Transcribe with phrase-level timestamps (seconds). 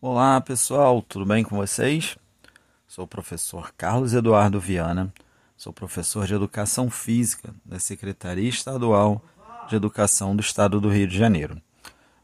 [0.00, 2.16] Olá pessoal, tudo bem com vocês?
[2.86, 5.12] Sou o professor Carlos Eduardo Viana,
[5.56, 9.20] sou professor de Educação Física da Secretaria Estadual
[9.68, 11.60] de Educação do Estado do Rio de Janeiro.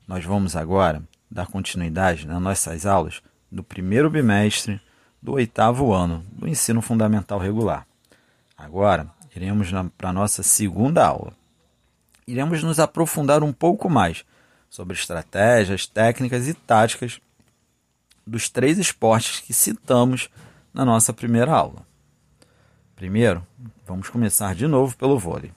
[0.07, 4.81] Nós vamos agora dar continuidade nas nossas aulas do primeiro bimestre
[5.21, 7.85] do oitavo ano do ensino fundamental regular.
[8.57, 11.33] Agora iremos para a nossa segunda aula.
[12.25, 14.25] Iremos nos aprofundar um pouco mais
[14.71, 17.21] sobre estratégias, técnicas e táticas
[18.27, 20.29] dos três esportes que citamos
[20.73, 21.87] na nossa primeira aula.
[22.97, 23.47] Primeiro,
[23.87, 25.53] vamos começar de novo pelo vôlei.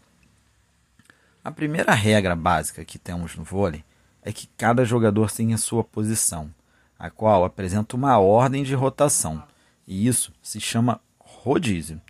[1.44, 3.84] A primeira regra básica que temos no vôlei
[4.22, 6.54] é que cada jogador tem a sua posição,
[7.00, 9.42] a qual apresenta uma ordem de rotação,
[9.88, 12.02] e isso se chama rodízio.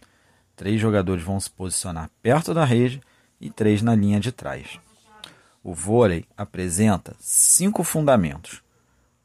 [0.56, 3.00] Três jogadores vão se posicionar perto da rede
[3.40, 4.80] e três na linha de trás.
[5.64, 8.64] O vôlei apresenta cinco fundamentos: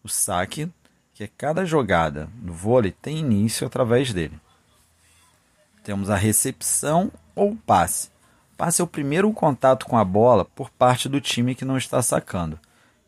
[0.05, 0.71] o saque,
[1.15, 4.39] que cada jogada no vôlei tem início através dele.
[5.85, 8.11] Temos a recepção ou passe.
[8.57, 12.01] Passe é o primeiro contato com a bola por parte do time que não está
[12.01, 12.59] sacando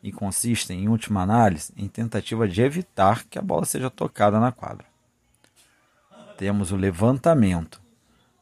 [0.02, 4.52] e consiste, em última análise, em tentativa de evitar que a bola seja tocada na
[4.52, 4.84] quadra.
[6.36, 7.80] Temos o levantamento.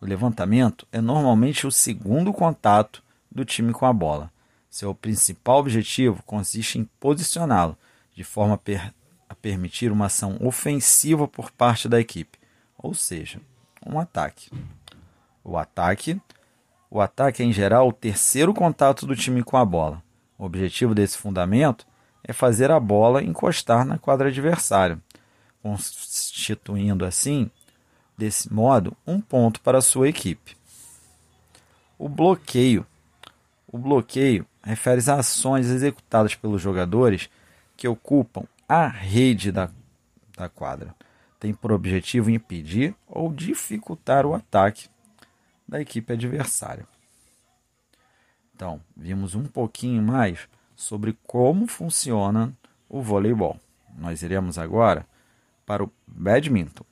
[0.00, 4.32] O levantamento é normalmente o segundo contato do time com a bola.
[4.68, 7.78] Seu principal objetivo consiste em posicioná-lo
[8.12, 8.92] de forma per
[9.32, 12.38] a permitir uma ação ofensiva por parte da equipe,
[12.76, 13.40] ou seja,
[13.84, 14.50] um ataque.
[15.42, 16.20] O ataque,
[16.90, 20.02] o ataque é em geral o terceiro contato do time com a bola.
[20.38, 21.86] O objetivo desse fundamento
[22.22, 24.98] é fazer a bola encostar na quadra adversária,
[25.62, 27.50] constituindo assim,
[28.16, 30.56] desse modo, um ponto para a sua equipe.
[31.98, 32.86] O bloqueio.
[33.66, 37.30] O bloqueio refere-se a ações executadas pelos jogadores
[37.78, 39.70] que ocupam a rede da,
[40.36, 40.94] da quadra.
[41.38, 44.88] Tem por objetivo impedir ou dificultar o ataque
[45.66, 46.86] da equipe adversária.
[48.54, 52.52] Então, vimos um pouquinho mais sobre como funciona
[52.88, 53.58] o voleibol.
[53.96, 55.06] Nós iremos agora
[55.66, 56.84] para o badminton.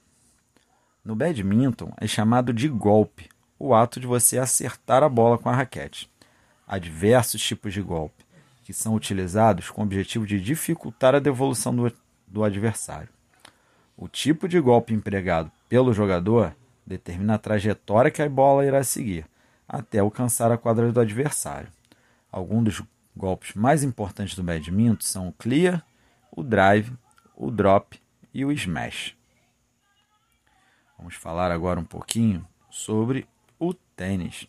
[1.04, 5.54] No badminton é chamado de golpe o ato de você acertar a bola com a
[5.54, 6.10] raquete.
[6.66, 8.24] Há diversos tipos de golpe
[8.70, 11.92] que são utilizados com o objetivo de dificultar a devolução do,
[12.24, 13.08] do adversário.
[13.96, 16.54] O tipo de golpe empregado pelo jogador
[16.86, 19.26] determina a trajetória que a bola irá seguir
[19.68, 21.66] até alcançar a quadra do adversário.
[22.30, 22.82] Alguns dos
[23.16, 25.84] golpes mais importantes do badminton são o clear,
[26.30, 26.92] o drive,
[27.34, 28.00] o drop
[28.32, 29.16] e o smash.
[30.96, 33.26] Vamos falar agora um pouquinho sobre
[33.58, 34.44] o tênis.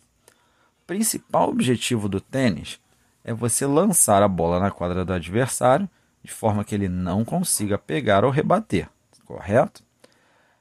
[0.80, 2.80] O principal objetivo do tênis
[3.24, 5.88] é você lançar a bola na quadra do adversário
[6.22, 8.88] de forma que ele não consiga pegar ou rebater,
[9.24, 9.82] correto?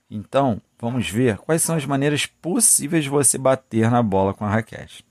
[0.09, 4.49] Então, vamos ver quais são as maneiras possíveis de você bater na bola com a
[4.49, 5.05] raquete.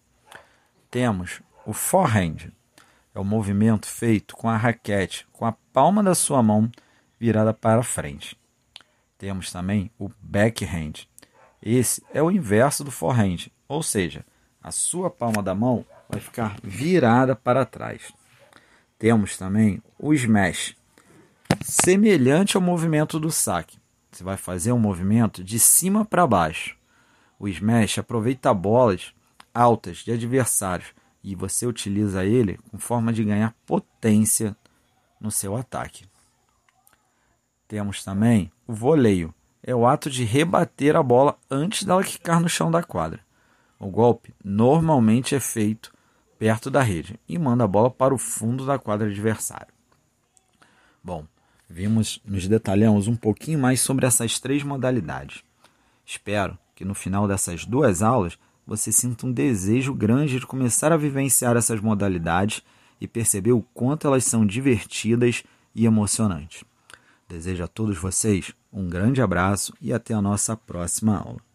[0.91, 2.53] Temos o forehand,
[3.15, 6.71] é o movimento feito com a raquete com a palma da sua mão
[7.19, 8.37] virada para frente.
[9.17, 11.07] Temos também o backhand.
[11.63, 14.25] Esse é o inverso do forehand, ou seja,
[14.63, 18.13] a sua palma da mão vai ficar virada para trás.
[18.99, 20.77] Temos também o smash,
[21.63, 23.79] semelhante ao movimento do saque.
[24.11, 26.77] Você vai fazer um movimento de cima para baixo.
[27.39, 29.15] O smash aproveita bolas
[29.55, 34.57] altas de adversários e você utiliza ele com forma de ganhar potência
[35.21, 36.05] no seu ataque.
[37.69, 39.33] Temos também o voleio,
[39.63, 43.21] é o ato de rebater a bola antes dela quicar no chão da quadra.
[43.79, 45.93] O golpe normalmente é feito
[46.41, 49.69] perto da rede e manda a bola para o fundo da quadra adversária.
[51.05, 51.27] Bom,
[51.69, 55.45] vimos, nos detalhamos um pouquinho mais sobre essas três modalidades.
[56.03, 60.97] Espero que no final dessas duas aulas você sinta um desejo grande de começar a
[60.97, 62.63] vivenciar essas modalidades
[62.99, 66.65] e perceber o quanto elas são divertidas e emocionantes.
[67.29, 71.50] Desejo a todos vocês um grande abraço e até a nossa próxima aula.